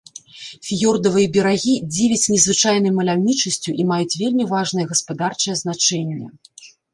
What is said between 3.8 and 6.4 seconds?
і маюць вельмі важнае гаспадарчае значэнне.